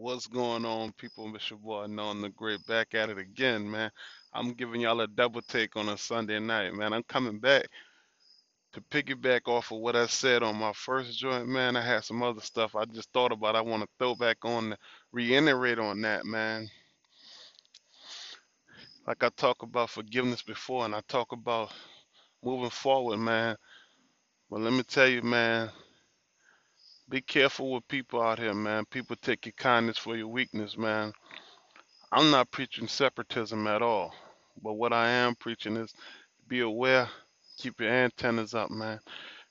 What's 0.00 0.26
going 0.28 0.64
on, 0.64 0.92
people? 0.92 1.30
It's 1.36 1.50
your 1.50 1.58
boy, 1.58 1.86
the 1.86 2.32
Great, 2.34 2.66
back 2.66 2.94
at 2.94 3.10
it 3.10 3.18
again, 3.18 3.70
man. 3.70 3.90
I'm 4.32 4.54
giving 4.54 4.80
y'all 4.80 5.02
a 5.02 5.06
double 5.06 5.42
take 5.42 5.76
on 5.76 5.90
a 5.90 5.98
Sunday 5.98 6.40
night, 6.40 6.72
man. 6.72 6.94
I'm 6.94 7.02
coming 7.02 7.38
back 7.38 7.68
to 8.72 8.80
piggyback 8.80 9.42
off 9.46 9.70
of 9.72 9.80
what 9.80 9.96
I 9.96 10.06
said 10.06 10.42
on 10.42 10.56
my 10.56 10.72
first 10.72 11.18
joint, 11.18 11.48
man. 11.48 11.76
I 11.76 11.82
had 11.82 12.02
some 12.04 12.22
other 12.22 12.40
stuff 12.40 12.74
I 12.74 12.86
just 12.86 13.12
thought 13.12 13.30
about. 13.30 13.56
I 13.56 13.60
want 13.60 13.82
to 13.82 13.88
throw 13.98 14.14
back 14.14 14.38
on, 14.42 14.74
reiterate 15.12 15.78
on 15.78 16.00
that, 16.00 16.24
man. 16.24 16.70
Like 19.06 19.22
I 19.22 19.28
talk 19.36 19.62
about 19.62 19.90
forgiveness 19.90 20.40
before, 20.40 20.86
and 20.86 20.94
I 20.94 21.02
talk 21.08 21.32
about 21.32 21.72
moving 22.42 22.70
forward, 22.70 23.18
man. 23.18 23.54
But 24.50 24.62
let 24.62 24.72
me 24.72 24.82
tell 24.82 25.08
you, 25.08 25.20
man, 25.20 25.70
be 27.10 27.20
careful 27.20 27.72
with 27.72 27.88
people 27.88 28.22
out 28.22 28.38
here, 28.38 28.54
man. 28.54 28.84
People 28.86 29.16
take 29.20 29.44
your 29.44 29.52
kindness 29.54 29.98
for 29.98 30.16
your 30.16 30.28
weakness, 30.28 30.78
man. 30.78 31.12
I'm 32.12 32.30
not 32.30 32.52
preaching 32.52 32.86
separatism 32.86 33.66
at 33.66 33.82
all. 33.82 34.14
But 34.62 34.74
what 34.74 34.92
I 34.92 35.08
am 35.08 35.34
preaching 35.34 35.76
is 35.76 35.92
be 36.48 36.60
aware, 36.60 37.08
keep 37.58 37.80
your 37.80 37.90
antennas 37.90 38.54
up, 38.54 38.70
man. 38.70 39.00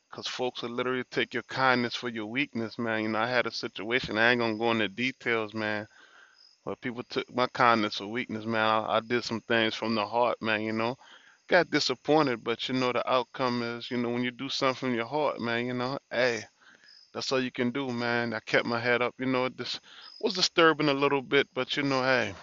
Because 0.10 0.28
folks 0.28 0.62
will 0.62 0.70
literally 0.70 1.04
take 1.12 1.34
your 1.34 1.44
kindness 1.44 1.96
for 1.96 2.08
your 2.10 2.28
weakness, 2.28 2.80
man. 2.80 3.04
You 3.04 3.10
know, 3.10 3.20
I 3.20 3.28
had 3.28 3.46
a 3.46 3.52
situation, 3.52 4.18
I 4.18 4.32
ain't 4.32 4.40
going 4.40 4.54
to 4.54 4.60
go 4.60 4.72
into 4.72 4.88
details, 4.88 5.54
man. 5.54 5.86
But 6.66 6.82
people 6.82 7.04
took 7.10 7.34
my 7.36 7.48
kindness 7.48 7.98
for 7.98 8.08
weakness, 8.08 8.46
man. 8.46 8.62
I, 8.66 8.98
I 8.98 9.00
did 9.02 9.24
some 9.26 9.42
things 9.42 9.76
from 9.76 9.96
the 9.96 10.06
heart, 10.06 10.42
man, 10.42 10.62
you 10.62 10.74
know. 10.74 10.96
Got 11.50 11.72
disappointed, 11.72 12.44
but 12.44 12.70
you 12.70 12.76
know, 12.76 12.94
the 12.94 13.10
outcome 13.12 13.64
is, 13.64 13.92
you 13.92 13.98
know, 13.98 14.10
when 14.10 14.24
you 14.24 14.32
do 14.32 14.50
something 14.50 14.90
from 14.90 14.96
your 14.96 15.08
heart, 15.08 15.42
man, 15.42 15.66
you 15.66 15.74
know, 15.74 16.00
hey, 16.12 16.44
that's 17.14 17.32
all 17.32 17.42
you 17.42 17.52
can 17.52 17.72
do, 17.72 17.90
man. 17.92 18.34
I 18.34 18.40
kept 18.42 18.66
my 18.66 18.80
head 18.80 19.02
up, 19.02 19.16
you 19.20 19.26
know, 19.28 19.50
this 19.50 19.80
was 20.22 20.36
disturbing 20.36 20.90
a 20.90 20.94
little 20.94 21.22
bit, 21.24 21.48
but 21.54 21.78
you 21.78 21.84
know, 21.84 22.04
hey. 22.04 22.34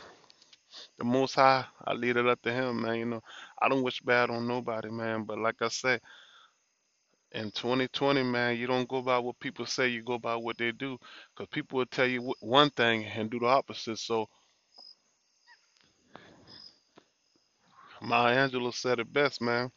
The 0.99 1.05
Most 1.05 1.35
High, 1.37 1.67
I 1.85 1.95
leave 1.95 2.17
it 2.17 2.27
up 2.27 2.43
to 2.43 2.53
Him, 2.53 2.83
man. 2.83 2.97
You 2.97 3.07
know, 3.07 3.23
I 3.61 3.69
don't 3.69 3.83
wish 3.85 4.01
bad 4.01 4.31
on 4.31 4.49
nobody, 4.49 4.91
man. 4.91 5.25
But 5.25 5.39
like 5.39 5.57
I 5.63 5.69
said, 5.69 6.01
in 7.33 7.51
2020, 7.53 8.23
man, 8.25 8.57
you 8.57 8.67
don't 8.67 8.89
go 8.89 9.03
by 9.03 9.19
what 9.19 9.39
people 9.41 9.67
say, 9.67 9.89
you 9.89 10.03
go 10.03 10.19
by 10.19 10.37
what 10.37 10.59
they 10.59 10.73
do. 10.73 10.99
Because 11.35 11.49
people 11.53 11.79
will 11.79 11.87
tell 11.87 12.07
you 12.07 12.35
one 12.41 12.71
thing 12.71 13.05
and 13.07 13.31
do 13.31 13.41
the 13.41 13.47
opposite. 13.47 13.99
So, 13.99 14.27
Maya 18.03 18.49
Angelou 18.49 18.75
said 18.75 19.01
it 19.01 19.13
best, 19.13 19.43
man. 19.43 19.71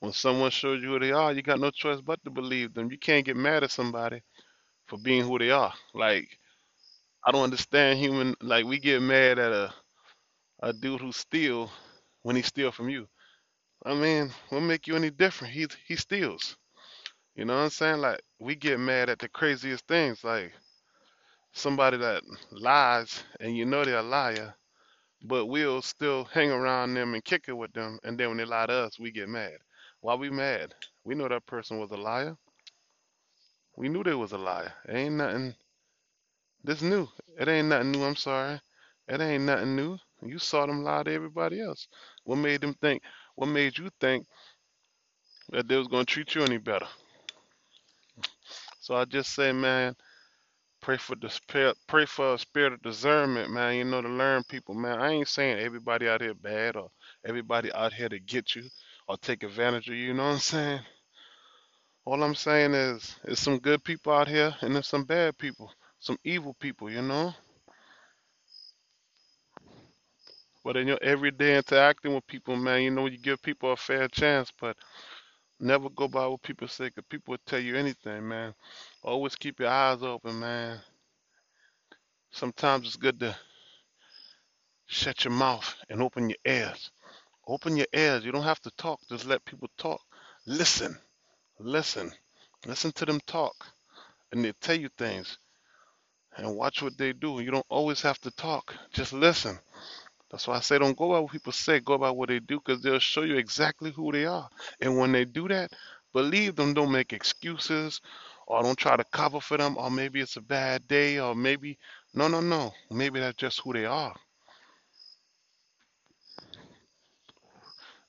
When 0.00 0.12
someone 0.12 0.50
shows 0.50 0.82
you 0.82 0.90
who 0.90 1.00
they 1.00 1.12
are, 1.12 1.32
you 1.32 1.42
got 1.42 1.60
no 1.60 1.70
choice 1.70 2.00
but 2.00 2.22
to 2.24 2.30
believe 2.30 2.74
them. 2.74 2.90
You 2.90 2.98
can't 2.98 3.26
get 3.26 3.36
mad 3.36 3.64
at 3.64 3.70
somebody 3.72 4.22
for 4.88 4.98
being 4.98 5.24
who 5.24 5.38
they 5.38 5.50
are. 5.50 5.74
Like, 5.94 6.28
I 7.24 7.32
don't 7.32 7.44
understand 7.44 7.98
human, 7.98 8.34
like, 8.42 8.66
we 8.66 8.78
get 8.80 9.02
mad 9.02 9.38
at 9.38 9.52
a, 9.52 9.74
a 10.62 10.72
dude 10.72 11.00
who 11.02 11.12
steal 11.12 11.70
when 12.22 12.36
he 12.36 12.42
steal 12.42 12.72
from 12.72 12.88
you. 12.90 13.08
I 13.84 13.94
mean, 13.94 14.30
what 14.50 14.60
make 14.60 14.86
you 14.86 14.96
any 14.96 15.10
different? 15.10 15.54
He 15.54 15.66
he 15.86 15.96
steals. 15.96 16.56
You 17.36 17.46
know 17.46 17.56
what 17.56 17.62
I'm 17.64 17.70
saying? 17.70 17.98
Like 18.00 18.20
we 18.40 18.56
get 18.56 18.80
mad 18.80 19.08
at 19.10 19.18
the 19.18 19.28
craziest 19.28 19.86
things, 19.88 20.24
like 20.24 20.52
somebody 21.52 21.98
that 21.98 22.22
lies 22.52 23.24
and 23.40 23.56
you 23.56 23.66
know 23.66 23.84
they're 23.84 23.98
a 23.98 24.02
liar, 24.02 24.54
but 25.22 25.46
we'll 25.46 25.82
still 25.82 26.24
hang 26.26 26.50
around 26.52 26.94
them 26.94 27.14
and 27.14 27.24
kick 27.24 27.46
it 27.48 27.54
with 27.56 27.72
them, 27.74 27.98
and 28.04 28.18
then 28.18 28.28
when 28.28 28.38
they 28.38 28.44
lie 28.46 28.66
to 28.66 28.72
us, 28.74 28.98
we 29.00 29.12
get 29.12 29.28
mad. 29.28 29.52
Why 30.00 30.14
we 30.14 30.30
mad? 30.30 30.74
We 31.04 31.14
know 31.14 31.28
that 31.28 31.46
person 31.46 31.78
was 31.78 31.90
a 31.90 31.96
liar. 31.96 32.36
We 33.76 33.88
knew 33.88 34.02
they 34.02 34.14
was 34.14 34.32
a 34.32 34.38
liar. 34.38 34.72
It 34.88 34.94
ain't 34.96 35.14
nothing. 35.16 35.54
This 36.64 36.82
new. 36.82 37.08
It 37.38 37.48
ain't 37.48 37.68
nothing 37.68 37.92
new. 37.92 38.04
I'm 38.04 38.16
sorry. 38.16 38.60
It 39.08 39.20
ain't 39.20 39.44
nothing 39.44 39.76
new. 39.76 39.98
You 40.24 40.38
saw 40.38 40.66
them 40.66 40.82
lie 40.82 41.04
to 41.04 41.12
everybody 41.12 41.60
else. 41.60 41.88
What 42.24 42.36
made 42.36 42.60
them 42.60 42.74
think? 42.74 43.02
What 43.36 43.46
made 43.48 43.78
you 43.78 43.90
think 44.00 44.26
that 45.50 45.68
they 45.68 45.76
was 45.76 45.88
gonna 45.88 46.04
treat 46.04 46.34
you 46.34 46.42
any 46.42 46.58
better? 46.58 46.86
So 48.80 48.94
I 48.94 49.04
just 49.04 49.34
say, 49.34 49.52
man, 49.52 49.94
pray 50.80 50.96
for 50.96 51.16
the 51.16 51.74
pray 51.88 52.06
for 52.06 52.34
a 52.34 52.38
spirit 52.38 52.72
of 52.72 52.82
discernment, 52.82 53.50
man. 53.50 53.76
You 53.76 53.84
know, 53.84 54.02
to 54.02 54.08
learn 54.08 54.44
people, 54.44 54.74
man. 54.74 55.00
I 55.00 55.10
ain't 55.12 55.28
saying 55.28 55.58
everybody 55.58 56.08
out 56.08 56.22
here 56.22 56.34
bad 56.34 56.76
or 56.76 56.90
everybody 57.26 57.72
out 57.72 57.92
here 57.92 58.08
to 58.08 58.20
get 58.20 58.54
you 58.54 58.64
or 59.08 59.16
take 59.18 59.42
advantage 59.44 59.88
of 59.88 59.94
you. 59.96 60.06
You 60.08 60.14
know 60.14 60.26
what 60.26 60.34
I'm 60.34 60.38
saying? 60.40 60.80
All 62.06 62.22
I'm 62.22 62.34
saying 62.36 62.74
is, 62.74 63.16
there's 63.24 63.40
some 63.40 63.58
good 63.58 63.84
people 63.84 64.12
out 64.12 64.28
here 64.28 64.54
and 64.62 64.74
there's 64.74 64.88
some 64.88 65.04
bad 65.04 65.38
people, 65.38 65.72
some 66.00 66.18
evil 66.24 66.54
people. 66.60 66.90
You 66.90 67.02
know. 67.02 67.34
But 70.64 70.76
in 70.76 70.88
your 70.88 70.98
everyday 71.02 71.56
interacting 71.56 72.14
with 72.14 72.26
people, 72.26 72.56
man, 72.56 72.82
you 72.82 72.90
know, 72.90 73.06
you 73.06 73.18
give 73.18 73.42
people 73.42 73.72
a 73.72 73.76
fair 73.76 74.08
chance, 74.08 74.52
but 74.60 74.76
never 75.60 75.90
go 75.90 76.08
by 76.08 76.26
what 76.26 76.42
people 76.42 76.68
say, 76.68 76.90
'cause 76.90 77.04
people 77.08 77.32
will 77.32 77.38
tell 77.46 77.60
you 77.60 77.76
anything, 77.76 78.28
man. 78.28 78.54
Always 79.02 79.36
keep 79.36 79.60
your 79.60 79.70
eyes 79.70 80.02
open, 80.02 80.40
man. 80.40 80.80
Sometimes 82.32 82.86
it's 82.88 82.96
good 82.96 83.20
to 83.20 83.36
shut 84.86 85.24
your 85.24 85.32
mouth 85.34 85.76
and 85.90 86.02
open 86.02 86.30
your 86.30 86.38
ears. 86.46 86.90
Open 87.48 87.76
your 87.76 87.86
ears. 87.94 88.24
You 88.24 88.32
don't 88.32 88.44
have 88.44 88.60
to 88.62 88.72
talk, 88.78 89.00
just 89.10 89.26
let 89.26 89.44
people 89.44 89.68
talk. 89.78 90.00
Listen, 90.46 90.98
listen, 91.60 92.12
listen 92.66 92.92
to 92.92 93.06
them 93.06 93.20
talk, 93.26 93.54
and 94.32 94.44
they 94.44 94.52
tell 94.60 94.76
you 94.78 94.90
things, 94.98 95.38
and 96.36 96.56
watch 96.56 96.82
what 96.82 96.98
they 96.98 97.12
do. 97.12 97.40
You 97.40 97.50
don't 97.52 97.66
always 97.70 98.02
have 98.02 98.20
to 98.22 98.32
talk, 98.32 98.74
just 98.94 99.12
listen. 99.12 99.58
That's 100.30 100.48
why 100.48 100.56
I 100.56 100.60
say 100.60 100.78
don't 100.78 100.98
go 100.98 101.10
by 101.10 101.20
what 101.20 101.32
people 101.32 101.52
say, 101.52 101.80
go 101.80 101.98
by 101.98 102.10
what 102.12 102.28
they 102.30 102.40
do, 102.40 102.60
because 102.64 102.82
they'll 102.82 103.00
show 103.00 103.22
you 103.22 103.36
exactly 103.38 103.92
who 103.92 104.12
they 104.12 104.26
are. 104.26 104.48
And 104.82 104.98
when 104.98 105.12
they 105.12 105.24
do 105.24 105.48
that, 105.48 105.72
believe 106.12 106.56
them, 106.56 106.74
don't 106.74 106.92
make 106.92 107.14
excuses 107.14 108.02
or 108.46 108.62
don't 108.62 108.78
try 108.78 108.96
to 108.96 109.04
cover 109.12 109.40
for 109.40 109.58
them, 109.58 109.76
or 109.78 109.90
maybe 109.90 110.20
it's 110.20 110.36
a 110.36 110.42
bad 110.42 110.88
day, 110.88 111.20
or 111.20 111.34
maybe, 111.34 111.78
no, 112.14 112.28
no, 112.28 112.40
no. 112.40 112.72
Maybe 112.90 113.20
that's 113.20 113.36
just 113.38 113.60
who 113.62 113.72
they 113.74 113.86
are. 113.86 114.14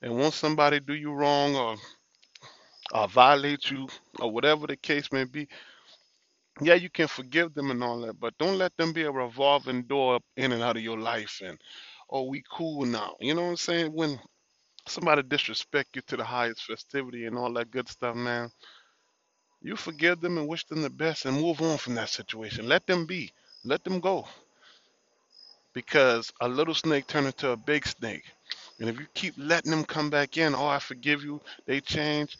And 0.02 0.18
once 0.18 0.36
somebody 0.36 0.80
do 0.80 0.94
you 0.94 1.12
wrong 1.12 1.56
or, 1.56 1.76
or 2.92 3.08
violate 3.08 3.70
you, 3.70 3.88
or 4.20 4.30
whatever 4.32 4.66
the 4.66 4.76
case 4.76 5.12
may 5.12 5.24
be, 5.24 5.48
yeah, 6.62 6.74
you 6.74 6.90
can 6.90 7.08
forgive 7.08 7.54
them 7.54 7.70
and 7.70 7.82
all 7.84 8.00
that, 8.02 8.20
but 8.20 8.38
don't 8.38 8.58
let 8.58 8.76
them 8.78 8.92
be 8.92 9.04
a 9.04 9.10
revolving 9.12 9.84
door 9.84 10.20
in 10.36 10.52
and 10.52 10.62
out 10.62 10.76
of 10.76 10.82
your 10.82 10.98
life 10.98 11.40
and, 11.44 11.58
oh, 12.10 12.24
we 12.24 12.42
cool 12.52 12.86
now. 12.86 13.16
You 13.20 13.34
know 13.34 13.42
what 13.42 13.50
I'm 13.50 13.56
saying? 13.56 13.92
When 13.94 14.20
somebody 14.88 15.22
disrespect 15.22 15.96
you 15.96 16.02
to 16.08 16.18
the 16.18 16.24
highest 16.24 16.64
festivity 16.64 17.26
and 17.26 17.38
all 17.38 17.52
that 17.54 17.70
good 17.72 17.88
stuff, 17.88 18.16
man, 18.16 18.50
you 19.62 19.76
forgive 19.76 20.20
them 20.20 20.38
and 20.38 20.48
wish 20.48 20.66
them 20.66 20.82
the 20.82 20.90
best 20.90 21.26
and 21.26 21.40
move 21.40 21.60
on 21.62 21.78
from 21.78 21.94
that 21.96 22.10
situation. 22.10 22.68
Let 22.68 22.86
them 22.86 23.06
be. 23.06 23.32
Let 23.64 23.84
them 23.84 24.00
go. 24.00 24.26
Because 25.74 26.32
a 26.40 26.48
little 26.48 26.74
snake 26.74 27.06
turn 27.08 27.26
into 27.26 27.50
a 27.50 27.56
big 27.56 27.86
snake. 27.86 28.24
And 28.80 28.90
if 28.90 29.00
you 29.00 29.06
keep 29.14 29.34
letting 29.38 29.70
them 29.72 29.84
come 29.84 30.10
back 30.10 30.36
in, 30.38 30.54
oh, 30.54 30.66
I 30.66 30.78
forgive 30.80 31.24
you, 31.24 31.40
they 31.66 31.80
change. 31.80 32.38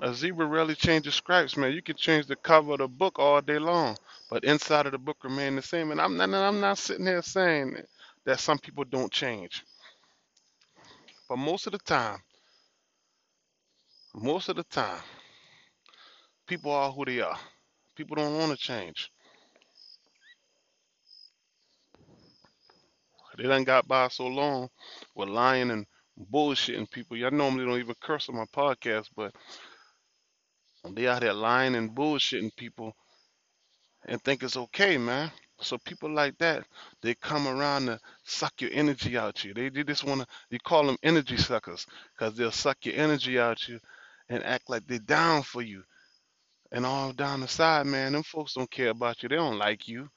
A 0.00 0.14
zebra 0.14 0.46
rarely 0.46 0.74
changes 0.74 1.14
stripes, 1.14 1.56
man. 1.56 1.72
You 1.72 1.82
can 1.82 1.96
change 1.96 2.26
the 2.26 2.36
cover 2.36 2.72
of 2.74 2.78
the 2.80 2.88
book 2.88 3.18
all 3.18 3.40
day 3.40 3.58
long, 3.58 3.96
but 4.30 4.44
inside 4.44 4.86
of 4.86 4.92
the 4.92 4.98
book 4.98 5.18
remain 5.24 5.56
the 5.56 5.62
same. 5.62 5.90
And 5.92 6.00
I'm 6.00 6.16
not, 6.16 6.30
I'm 6.34 6.60
not 6.60 6.78
sitting 6.78 7.06
here 7.06 7.22
saying 7.22 7.76
that 8.26 8.40
some 8.40 8.58
people 8.58 8.84
don't 8.84 9.12
change, 9.12 9.64
but 11.28 11.38
most 11.38 11.66
of 11.66 11.72
the 11.72 11.78
time, 11.80 12.18
most 14.14 14.48
of 14.50 14.56
the 14.56 14.64
time, 14.64 15.00
people 16.48 16.72
are 16.72 16.92
who 16.92 17.04
they 17.06 17.20
are. 17.20 17.38
People 17.96 18.16
don't 18.16 18.38
want 18.38 18.52
to 18.52 18.58
change. 18.58 19.12
They 23.36 23.44
done 23.44 23.64
got 23.64 23.88
by 23.88 24.08
so 24.08 24.26
long 24.26 24.68
with 25.14 25.28
lying 25.30 25.70
and 25.70 25.86
bullshitting 26.32 26.90
people. 26.90 27.16
Y'all 27.16 27.30
normally 27.32 27.66
don't 27.66 27.80
even 27.80 27.94
curse 28.02 28.28
on 28.28 28.36
my 28.36 28.46
podcast, 28.46 29.08
but 29.16 29.34
they 30.94 31.08
out 31.08 31.22
there 31.22 31.34
lying 31.34 31.74
and 31.76 31.90
bullshitting 31.96 32.56
people 32.56 32.94
and 34.06 34.22
think 34.22 34.42
it's 34.42 34.56
okay, 34.56 34.98
man. 34.98 35.30
So 35.60 35.78
people 35.78 36.10
like 36.12 36.36
that, 36.38 36.64
they 37.02 37.14
come 37.14 37.48
around 37.48 37.86
to 37.86 38.00
suck 38.24 38.54
your 38.60 38.70
energy 38.74 39.16
out 39.16 39.44
you. 39.44 39.54
They, 39.54 39.68
they 39.70 39.84
just 39.84 40.04
want 40.04 40.22
to, 40.22 40.26
you 40.50 40.58
call 40.60 40.86
them 40.86 40.98
energy 41.02 41.36
suckers 41.36 41.86
because 42.18 42.36
they'll 42.36 42.52
suck 42.52 42.78
your 42.84 42.96
energy 42.96 43.38
out 43.38 43.68
you 43.68 43.80
and 44.28 44.44
act 44.44 44.70
like 44.70 44.86
they're 44.86 44.98
down 44.98 45.42
for 45.42 45.62
you. 45.62 45.82
And 46.72 46.86
all 46.86 47.12
down 47.12 47.40
the 47.40 47.48
side, 47.48 47.86
man, 47.86 48.12
them 48.12 48.24
folks 48.24 48.54
don't 48.54 48.70
care 48.70 48.90
about 48.90 49.22
you. 49.22 49.28
They 49.30 49.36
don't 49.36 49.58
like 49.58 49.88
you. 49.88 50.08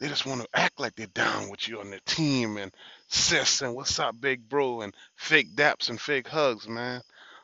They 0.00 0.08
just 0.08 0.26
want 0.26 0.42
to 0.42 0.48
act 0.54 0.80
like 0.80 0.96
they're 0.96 1.06
down 1.08 1.50
with 1.50 1.68
you 1.68 1.80
on 1.80 1.90
the 1.90 2.00
team 2.06 2.58
and 2.58 2.72
sis 3.08 3.62
and 3.62 3.74
what's 3.74 3.98
up, 3.98 4.20
big 4.20 4.48
bro, 4.48 4.82
and 4.82 4.94
fake 5.16 5.56
daps 5.56 5.90
and 5.90 6.00
fake 6.00 6.28
hugs, 6.28 6.68
man. 6.68 7.02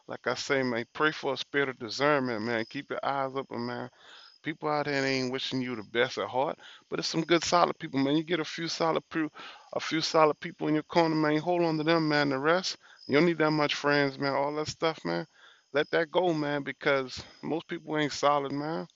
Like 0.09 0.27
I 0.27 0.35
say, 0.35 0.63
man, 0.63 0.85
pray 0.93 1.13
for 1.13 1.35
a 1.35 1.39
spirit 1.39 1.71
of 1.71 1.79
discernment, 1.79 2.43
man. 2.43 2.65
Keep 2.69 2.91
your 2.91 3.01
eyes 3.05 3.33
open, 3.37 3.67
man. 3.67 3.91
People 4.43 4.71
out 4.71 4.87
there 4.87 5.05
ain't 5.07 5.33
wishing 5.33 5.63
you 5.63 5.77
the 5.77 5.85
best 5.85 6.19
at 6.19 6.29
heart, 6.29 6.59
but 6.91 6.99
it's 7.01 7.09
some 7.09 7.23
good 7.25 7.45
solid 7.45 7.79
people, 7.79 8.01
man. 8.01 8.17
You 8.17 8.25
get 8.25 8.41
a 8.41 8.47
few 8.47 8.69
solid 8.69 9.03
a 9.75 9.81
few 9.81 10.01
solid 10.03 10.41
people 10.41 10.69
in 10.69 10.75
your 10.75 10.85
corner, 10.85 11.17
man. 11.17 11.35
You 11.35 11.43
hold 11.43 11.63
on 11.63 11.79
to 11.79 11.85
them, 11.85 12.09
man. 12.09 12.31
The 12.31 12.41
rest, 12.41 12.79
you 13.09 13.17
don't 13.17 13.27
need 13.27 13.39
that 13.39 13.53
much 13.53 13.77
friends, 13.77 14.19
man. 14.19 14.35
All 14.35 14.55
that 14.57 14.69
stuff, 14.69 14.99
man. 15.05 15.27
Let 15.75 15.91
that 15.93 16.11
go, 16.11 16.35
man, 16.35 16.65
because 16.65 17.23
most 17.43 17.69
people 17.69 17.99
ain't 17.99 18.13
solid, 18.13 18.53
man. 18.53 18.89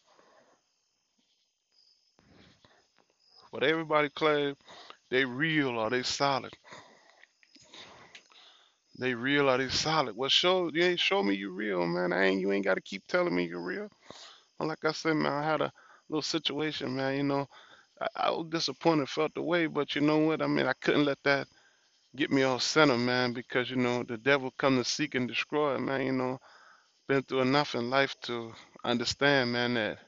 But 3.53 3.65
everybody 3.65 4.11
claim 4.11 4.57
they 5.11 5.25
real 5.25 5.79
or 5.79 5.91
they 5.91 6.03
solid. 6.05 6.53
They 8.99 9.15
real 9.15 9.51
or 9.51 9.59
they 9.59 9.69
solid. 9.69 10.17
Well, 10.17 10.31
show 10.31 10.71
you 10.73 10.85
ain't 10.85 11.01
show 11.01 11.23
me 11.23 11.35
you 11.35 11.51
real, 11.53 11.87
man. 11.87 12.13
I 12.13 12.27
ain't 12.27 12.41
you 12.43 12.53
ain't 12.53 12.65
got 12.65 12.75
to 12.75 12.81
keep 12.83 13.07
telling 13.09 13.35
me 13.37 13.47
you're 13.47 13.61
real. 13.61 13.89
Well, 14.59 14.69
like 14.69 14.85
I 14.85 14.93
said, 14.93 15.15
man, 15.17 15.33
I 15.33 15.45
had 15.45 15.61
a 15.63 15.73
little 16.09 16.23
situation, 16.23 16.97
man. 16.97 17.17
You 17.17 17.23
know, 17.25 17.49
I, 18.01 18.09
I 18.17 18.31
was 18.31 18.49
disappointed, 18.51 19.09
felt 19.09 19.35
the 19.35 19.43
way, 19.43 19.67
but 19.67 19.95
you 19.95 20.03
know 20.03 20.19
what? 20.19 20.43
I 20.43 20.49
mean, 20.49 20.67
I 20.67 20.75
couldn't 20.75 21.07
let 21.07 21.19
that 21.25 21.49
get 22.17 22.33
me 22.33 22.43
off 22.45 22.63
center, 22.63 22.99
man, 22.99 23.33
because 23.35 23.71
you 23.71 23.77
know 23.77 24.05
the 24.05 24.19
devil 24.19 24.53
come 24.59 24.77
to 24.79 24.85
seek 24.85 25.15
and 25.17 25.29
destroy, 25.29 25.79
man. 25.79 26.03
You 26.07 26.13
know, 26.13 26.39
been 27.09 27.23
through 27.25 27.43
enough 27.43 27.75
in 27.75 27.91
life 27.91 28.17
to 28.25 28.53
understand, 28.85 29.53
man, 29.53 29.75
that 29.75 29.99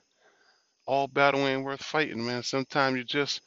all 0.89 1.09
battle 1.09 1.47
ain't 1.49 1.65
worth 1.65 1.85
fighting, 1.85 2.27
man. 2.27 2.43
Sometimes 2.45 2.99
you 2.99 3.05
just 3.05 3.43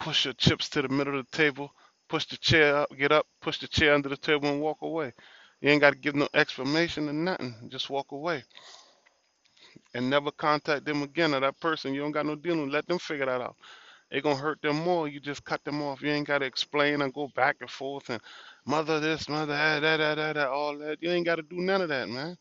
push 0.00 0.26
your 0.26 0.34
chips 0.34 0.68
to 0.70 0.82
the 0.82 0.88
middle 0.90 1.18
of 1.18 1.26
the 1.30 1.36
table, 1.36 1.70
push 2.08 2.26
the 2.26 2.38
chair 2.38 2.76
up, 2.78 2.90
get 2.98 3.12
up, 3.12 3.26
push 3.42 3.58
the 3.60 3.68
chair 3.68 3.94
under 3.94 4.10
the 4.10 4.18
table, 4.18 4.48
and 4.50 4.60
walk 4.62 4.78
away. 4.82 5.12
You 5.62 5.70
ain't 5.70 5.82
got 5.82 5.92
to 5.94 5.98
give 5.98 6.16
no 6.16 6.28
explanation 6.34 7.08
or 7.08 7.14
nothing. 7.14 7.54
Just 7.70 7.90
walk 7.90 8.12
away 8.12 8.44
and 9.94 10.10
never 10.10 10.30
contact 10.32 10.84
them 10.86 11.02
again 11.02 11.34
or 11.34 11.40
that 11.40 11.60
person. 11.60 11.94
You 11.94 12.02
don't 12.02 12.12
got 12.12 12.26
no 12.26 12.36
dealing. 12.36 12.70
Let 12.70 12.86
them 12.88 12.98
figure 12.98 13.26
that 13.26 13.40
out. 13.42 13.56
It 14.10 14.22
gonna 14.24 14.36
hurt 14.36 14.62
them 14.62 14.76
more. 14.78 15.08
You 15.08 15.20
just 15.20 15.44
cut 15.44 15.64
them 15.64 15.82
off. 15.82 16.02
You 16.02 16.10
ain't 16.10 16.28
gotta 16.28 16.46
explain 16.46 17.02
and 17.02 17.14
go 17.14 17.28
back 17.36 17.56
and 17.60 17.70
forth 17.70 18.10
and 18.10 18.22
mother 18.66 19.00
this, 19.00 19.28
mother 19.28 19.54
that, 19.54 19.80
that, 19.80 19.98
that, 19.98 20.16
that, 20.16 20.34
that, 20.34 20.48
all 20.48 20.78
that. 20.78 20.98
You 21.02 21.10
ain't 21.10 21.26
gotta 21.26 21.42
do 21.42 21.56
none 21.58 21.82
of 21.82 21.90
that, 21.90 22.08
man. 22.08 22.36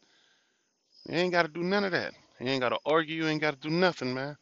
You 1.09 1.15
ain't 1.17 1.33
gotta 1.33 1.49
do 1.49 1.63
none 1.63 1.85
of 1.85 1.93
that. 1.93 2.13
You 2.41 2.49
ain't 2.51 2.61
gotta 2.61 2.79
argue. 2.85 3.17
You 3.23 3.27
ain't 3.29 3.41
gotta 3.41 3.57
do 3.57 3.71
nothing, 3.71 4.13
man. 4.13 4.37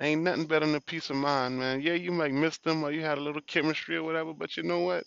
Ain't 0.00 0.22
nothing 0.22 0.46
better 0.46 0.66
than 0.66 0.76
a 0.76 0.80
peace 0.82 1.10
of 1.10 1.16
mind, 1.16 1.58
man. 1.58 1.80
Yeah, 1.82 1.94
you 1.94 2.12
might 2.12 2.32
miss 2.32 2.58
them 2.58 2.84
or 2.84 2.92
you 2.92 3.02
had 3.02 3.18
a 3.18 3.22
little 3.22 3.42
chemistry 3.46 3.96
or 3.96 4.04
whatever, 4.04 4.34
but 4.34 4.56
you 4.56 4.64
know 4.64 4.80
what? 4.80 5.04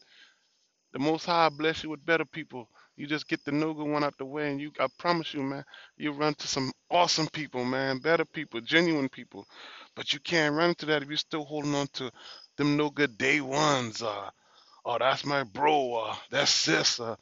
The 0.93 0.99
Most 0.99 1.25
High 1.25 1.49
bless 1.49 1.83
you 1.83 1.89
with 1.91 2.05
better 2.05 2.25
people. 2.25 2.67
You 2.95 3.07
just 3.07 3.27
get 3.27 3.45
the 3.45 3.51
no 3.51 3.73
good 3.73 3.87
one 3.87 4.03
out 4.03 4.17
the 4.17 4.25
way, 4.25 4.51
and 4.51 4.59
you, 4.59 4.71
I 4.79 4.87
promise 4.97 5.33
you, 5.33 5.41
man, 5.43 5.63
you 5.97 6.11
run 6.11 6.33
to 6.35 6.47
some 6.47 6.71
awesome 6.89 7.27
people, 7.27 7.63
man, 7.63 7.99
better 7.99 8.25
people, 8.25 8.61
genuine 8.61 9.09
people. 9.09 9.45
But 9.95 10.13
you 10.13 10.19
can't 10.19 10.55
run 10.55 10.69
into 10.69 10.87
that 10.87 11.03
if 11.03 11.07
you're 11.09 11.17
still 11.17 11.45
holding 11.45 11.75
on 11.75 11.87
to 11.93 12.11
them 12.57 12.75
no 12.77 12.89
good 12.89 13.17
day 13.17 13.41
ones. 13.41 14.01
Uh, 14.01 14.29
oh, 14.85 14.97
that's 14.99 15.25
my 15.25 15.43
bro. 15.43 15.95
Uh, 15.95 16.15
that's 16.31 16.51
sis. 16.51 16.99
Uh, 16.99 17.15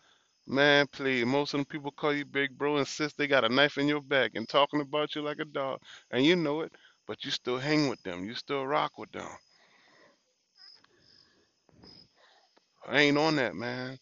man, 0.51 0.87
please. 0.93 1.25
Most 1.25 1.55
of 1.55 1.59
them 1.59 1.65
people 1.65 1.91
call 1.91 2.13
you 2.13 2.25
big 2.25 2.57
bro 2.57 2.77
and 2.77 2.87
sis. 2.87 3.13
They 3.13 3.27
got 3.27 3.45
a 3.45 3.49
knife 3.49 3.79
in 3.79 3.87
your 3.89 4.01
back 4.01 4.33
and 4.35 4.49
talking 4.49 4.81
about 4.81 5.15
you 5.15 5.23
like 5.23 5.39
a 5.39 5.45
dog, 5.45 5.79
and 6.11 6.25
you 6.25 6.35
know 6.37 6.61
it. 6.61 6.73
But 7.07 7.25
you 7.25 7.31
still 7.31 7.59
hang 7.59 7.89
with 7.89 8.03
them. 8.03 8.25
You 8.25 8.35
still 8.35 8.67
rock 8.67 8.97
with 8.99 9.11
them. 9.13 9.27
I 12.87 13.01
ain't 13.01 13.17
on 13.17 13.37
that, 13.37 13.55
man. 13.55 13.97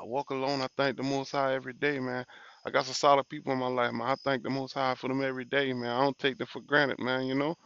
I 0.00 0.04
walk 0.04 0.30
alone. 0.30 0.62
I 0.62 0.68
thank 0.76 0.96
the 0.96 1.04
Most 1.04 1.32
High 1.32 1.54
every 1.54 1.74
day, 1.74 2.00
man. 2.00 2.24
I 2.66 2.70
got 2.70 2.86
some 2.86 2.94
solid 2.94 3.28
people 3.28 3.52
in 3.52 3.58
my 3.60 3.68
life, 3.68 3.92
man. 3.92 4.08
I 4.08 4.16
thank 4.24 4.42
the 4.42 4.50
Most 4.50 4.74
High 4.74 4.94
for 4.96 5.08
them 5.08 5.22
every 5.24 5.46
day, 5.46 5.72
man. 5.72 5.90
I 5.90 6.02
don't 6.02 6.18
take 6.18 6.38
them 6.38 6.48
for 6.48 6.62
granted, 6.62 6.98
man. 7.00 7.26
You 7.26 7.36
know, 7.36 7.56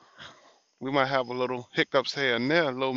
we 0.81 0.93
might 0.93 1.09
have 1.09 1.29
a 1.29 1.35
little 1.35 1.69
hiccups 1.75 2.15
here 2.15 2.37
and 2.37 2.51
there, 2.51 2.65
a 2.65 2.73
little 2.73 2.95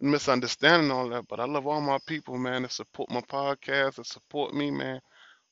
mis 0.00 0.12
misunderstanding, 0.12 0.90
all 0.90 1.08
that, 1.10 1.26
but 1.28 1.40
I 1.40 1.46
love 1.46 1.66
all 1.66 1.80
my 1.80 1.98
people, 2.06 2.38
man, 2.38 2.62
that 2.62 2.72
support 2.72 3.10
my 3.10 3.20
podcast, 3.22 3.96
that 3.96 4.06
support 4.06 4.54
me, 4.54 4.70
man. 4.70 5.00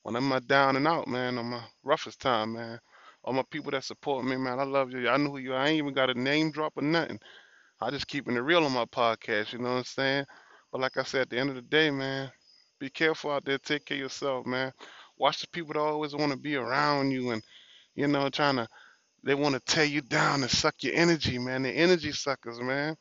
When 0.03 0.15
I'm 0.15 0.29
down 0.47 0.77
and 0.77 0.87
out, 0.87 1.07
man, 1.07 1.37
on 1.37 1.47
my 1.47 1.63
roughest 1.83 2.21
time, 2.21 2.53
man. 2.53 2.79
All 3.23 3.33
my 3.33 3.43
people 3.51 3.71
that 3.71 3.83
support 3.83 4.23
me, 4.25 4.37
man. 4.37 4.59
I 4.59 4.63
love 4.63 4.91
you. 4.91 5.09
I 5.09 5.17
know 5.17 5.31
who 5.31 5.39
you 5.39 5.53
are. 5.53 5.59
I 5.59 5.69
ain't 5.69 5.79
even 5.79 5.93
got 5.93 6.09
a 6.09 6.13
name 6.19 6.51
drop 6.51 6.73
or 6.77 6.83
nothing. 6.83 7.19
I 7.81 7.91
just 7.91 8.07
keeping 8.07 8.35
it 8.35 8.39
real 8.41 8.63
on 8.65 8.71
my 8.71 8.85
podcast, 8.85 9.53
you 9.53 9.59
know 9.59 9.71
what 9.71 9.77
I'm 9.79 9.83
saying? 9.83 10.25
But 10.71 10.81
like 10.81 10.97
I 10.97 11.03
said, 11.03 11.21
at 11.21 11.29
the 11.29 11.37
end 11.39 11.49
of 11.49 11.55
the 11.55 11.61
day, 11.61 11.91
man, 11.91 12.31
be 12.79 12.89
careful 12.89 13.31
out 13.31 13.45
there. 13.45 13.57
Take 13.59 13.85
care 13.85 13.97
of 13.97 14.01
yourself, 14.01 14.45
man. 14.45 14.71
Watch 15.17 15.41
the 15.41 15.47
people 15.49 15.73
that 15.73 15.79
always 15.79 16.15
want 16.15 16.31
to 16.31 16.37
be 16.37 16.55
around 16.55 17.11
you 17.11 17.31
and, 17.31 17.43
you 17.95 18.07
know, 18.07 18.29
trying 18.29 18.57
to, 18.57 18.67
they 19.23 19.35
want 19.35 19.55
to 19.55 19.61
tear 19.61 19.85
you 19.85 20.01
down 20.01 20.41
and 20.41 20.51
suck 20.51 20.75
your 20.81 20.95
energy, 20.95 21.37
man. 21.37 21.63
The 21.63 21.71
energy 21.71 22.11
suckers, 22.13 22.61
man. 22.61 22.95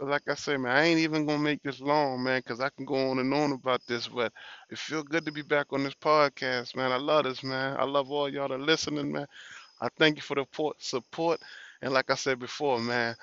But 0.00 0.08
like 0.08 0.28
I 0.30 0.36
say, 0.36 0.58
man, 0.58 0.76
I 0.76 0.84
ain't 0.86 1.00
even 1.00 1.26
gonna 1.26 1.40
make 1.44 1.62
this 1.62 1.80
long, 1.80 2.24
man, 2.24 2.42
'cause 2.42 2.60
I 2.60 2.70
can 2.70 2.86
go 2.86 3.10
on 3.12 3.20
and 3.20 3.34
on 3.34 3.52
about 3.52 3.86
this. 3.86 4.08
But 4.08 4.32
it 4.70 4.78
feel 4.78 5.04
good 5.04 5.26
to 5.26 5.32
be 5.32 5.42
back 5.42 5.68
on 5.72 5.84
this 5.84 5.94
podcast, 5.94 6.76
man. 6.76 6.92
I 6.92 6.98
love 6.98 7.26
this, 7.26 7.44
man. 7.44 7.78
I 7.78 7.84
love 7.84 8.10
all 8.12 8.28
y'all 8.30 8.48
that 8.48 8.60
listening, 8.60 9.12
man. 9.12 9.28
I 9.80 9.88
thank 9.98 10.16
you 10.16 10.22
for 10.22 10.36
the 10.36 10.42
support, 10.44 10.82
support. 10.82 11.42
And 11.82 11.94
like 11.94 12.10
I 12.10 12.16
said 12.16 12.40
before, 12.40 12.80
man, 12.80 13.16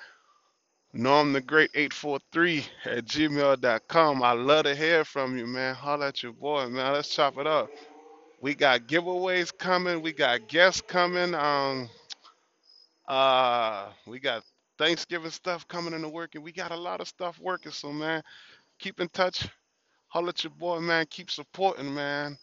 Norm 0.94 1.32
the 1.34 1.40
Great 1.42 1.70
843 1.74 2.66
at 2.86 3.06
gmail 3.06 3.60
dot 3.62 3.88
com. 3.88 4.22
I 4.22 4.32
love 4.32 4.64
to 4.64 4.74
hear 4.76 5.04
from 5.04 5.38
you, 5.38 5.46
man. 5.46 5.74
Holla 5.74 6.08
at 6.08 6.22
your 6.22 6.32
boy, 6.34 6.68
man. 6.68 6.94
Let's 6.94 7.14
chop 7.14 7.38
it 7.38 7.46
up. 7.46 7.70
We 8.40 8.54
got 8.54 8.88
giveaways 8.88 9.56
coming. 9.58 10.02
We 10.02 10.12
got 10.12 10.48
guests 10.48 10.82
coming. 10.82 11.34
Um, 11.34 11.90
uh, 13.08 13.90
we 14.06 14.20
got 14.20 14.42
Thanksgiving 14.78 15.30
stuff 15.32 15.68
coming 15.68 15.94
in 15.94 16.02
the 16.02 16.10
working. 16.10 16.42
We 16.42 16.52
got 16.52 16.72
a 16.72 16.76
lot 16.76 17.00
of 17.00 17.08
stuff 17.08 17.38
working. 17.40 17.72
So, 17.72 17.92
man, 17.92 18.22
keep 18.80 19.00
in 19.00 19.08
touch. 19.10 19.48
Holler 20.08 20.30
at 20.30 20.44
your 20.44 20.52
boy, 20.52 20.80
man. 20.80 21.06
Keep 21.10 21.30
supporting, 21.30 21.94
man. 21.94 22.38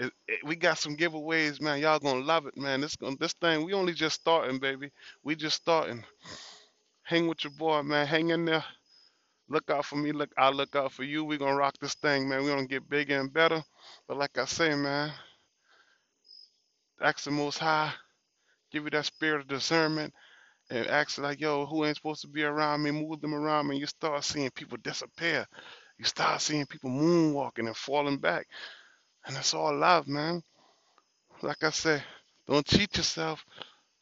It, 0.00 0.12
it- 0.28 0.44
we 0.46 0.56
got 0.56 0.78
some 0.78 0.96
giveaways, 0.96 1.60
man. 1.60 1.80
Y'all 1.80 1.98
gonna 2.00 2.20
love 2.24 2.46
it, 2.46 2.56
man. 2.56 2.80
This 2.82 2.96
this 3.20 3.34
thing, 3.34 3.64
we 3.64 3.74
only 3.74 3.94
just 3.94 4.20
starting, 4.20 4.58
baby. 4.60 4.90
We 5.24 5.36
just 5.36 5.56
starting. 5.56 6.04
Hang 7.04 7.28
with 7.28 7.44
your 7.44 7.52
boy, 7.52 7.82
man. 7.82 8.06
Hang 8.06 8.30
in 8.30 8.44
there. 8.46 8.64
Look 9.48 9.70
out 9.70 9.84
for 9.84 9.96
me. 9.96 10.12
Look, 10.12 10.30
I'll 10.38 10.54
look 10.54 10.74
out 10.76 10.92
for 10.92 11.04
you. 11.04 11.24
we 11.24 11.38
gonna 11.38 11.56
rock 11.56 11.74
this 11.80 11.94
thing, 11.94 12.28
man. 12.28 12.42
we 12.44 12.50
gonna 12.50 12.66
get 12.66 12.88
bigger 12.88 13.20
and 13.20 13.32
better. 13.32 13.62
But 14.08 14.16
like 14.18 14.38
I 14.38 14.46
say, 14.46 14.74
man, 14.74 15.12
ask 17.02 17.24
the 17.24 17.32
most 17.32 17.58
high, 17.58 17.92
give 18.72 18.84
you 18.84 18.90
that 18.90 19.06
spirit 19.06 19.42
of 19.42 19.48
discernment, 19.48 20.14
and 20.70 20.86
ask 20.88 21.18
like, 21.18 21.40
yo, 21.40 21.66
who 21.66 21.84
ain't 21.86 21.96
supposed 21.96 22.22
to 22.22 22.28
be 22.28 22.44
around 22.44 22.82
me? 22.82 22.92
Move 22.92 23.20
them 23.22 23.34
around 23.34 23.68
me. 23.68 23.78
You 23.78 23.86
start 23.86 24.24
seeing 24.24 24.50
people 24.52 24.78
disappear. 24.82 25.46
You 25.98 26.06
start 26.06 26.40
seeing 26.42 26.66
people 26.66 26.90
moonwalking 26.90 27.66
and 27.66 27.76
falling 27.76 28.18
back. 28.18 28.48
And 29.26 29.36
that's 29.36 29.54
all 29.54 29.76
love, 29.76 30.08
man. 30.08 30.42
Like 31.42 31.64
I 31.64 31.70
say, 31.70 32.02
don't 32.48 32.66
cheat 32.66 32.96
yourself, 32.96 33.44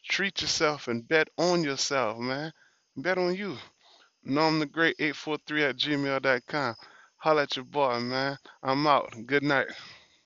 treat 0.09 0.43
yourself, 0.43 0.89
and 0.89 1.07
bet 1.09 1.29
on 1.39 1.65
yourself, 1.65 2.19
man. 2.19 2.53
Bet 2.97 3.19
on 3.19 3.35
you. 3.37 3.57
Norm 4.25 4.61
the 4.61 4.67
Great 4.67 4.97
843 4.99 5.65
at 5.65 5.77
gmail 5.77 6.23
dot 6.23 6.43
com. 6.49 6.75
Holla 7.19 7.45
at 7.45 7.57
your 7.57 7.65
boy, 7.67 8.01
man. 8.01 8.39
I'm 8.63 8.87
out. 8.87 9.13
Good 9.27 9.43
night. 9.45 9.69